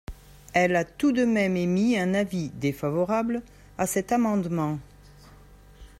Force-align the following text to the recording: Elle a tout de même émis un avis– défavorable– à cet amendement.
Elle 0.53 0.75
a 0.77 0.83
tout 0.83 1.11
de 1.11 1.25
même 1.25 1.55
émis 1.55 1.95
un 1.95 2.15
avis– 2.15 2.49
défavorable– 2.59 3.43
à 3.77 3.85
cet 3.85 4.11
amendement. 4.11 4.79